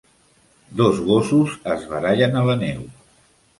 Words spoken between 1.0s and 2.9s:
gossos es barallen a la neu.